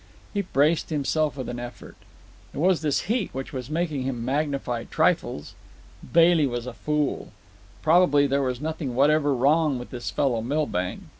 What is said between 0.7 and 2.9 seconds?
himself with an effort. It was